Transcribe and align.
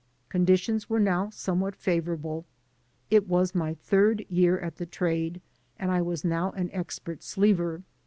Conditions 0.29 0.89
were 0.89 0.99
now 0.99 1.29
somewhat 1.29 1.75
favorable. 1.75 2.47
It 3.11 3.27
was 3.27 3.53
my 3.53 3.75
third 3.75 4.25
year 4.29 4.57
at 4.57 4.77
the 4.77 4.87
trade 4.87 5.41
and 5.77 5.91
I 5.91 6.01
was 6.01 6.25
now 6.25 6.49
an 6.53 6.71
expert 6.73 7.19
sleever. 7.21 7.83